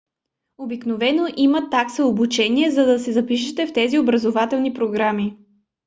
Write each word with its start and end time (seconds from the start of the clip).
обикновено 0.57 1.27
има 1.37 1.69
такса 1.69 2.03
обучение 2.05 2.71
за 2.71 2.85
да 2.85 2.99
се 2.99 3.11
запишете 3.11 3.67
в 3.67 3.73
тези 3.73 3.99
образователни 3.99 4.73
програми 4.73 5.37